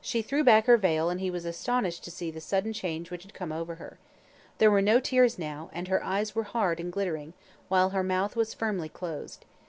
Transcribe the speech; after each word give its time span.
She 0.00 0.22
threw 0.22 0.44
back 0.44 0.66
her 0.66 0.76
veil, 0.76 1.10
and 1.10 1.18
he 1.18 1.28
was 1.28 1.44
astonished 1.44 2.04
to 2.04 2.10
see 2.12 2.30
the 2.30 2.40
sudden 2.40 2.72
change 2.72 3.10
which 3.10 3.24
had 3.24 3.34
come 3.34 3.50
over 3.50 3.74
her. 3.82 3.98
There 4.58 4.70
were 4.70 4.80
no 4.80 5.00
tears 5.00 5.40
now, 5.40 5.70
and 5.72 5.88
her 5.88 6.04
eyes 6.04 6.36
were 6.36 6.44
hard 6.44 6.78
and 6.78 6.92
glittering, 6.92 7.32
while 7.66 7.88
her 7.90 8.04
mouth 8.04 8.36
was 8.36 8.54
firmly 8.54 8.88
closed. 8.88 9.44